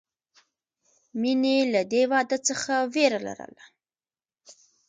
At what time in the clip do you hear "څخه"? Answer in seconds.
2.47-2.73